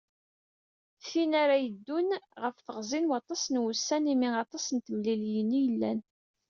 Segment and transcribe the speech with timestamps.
[1.05, 2.09] Tin ara yeddun
[2.43, 5.99] ɣef teɣzi n waṭas n wussan, imi aṭas n temliliyin i yellan.